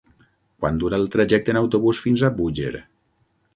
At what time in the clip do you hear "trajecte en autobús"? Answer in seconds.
1.17-2.01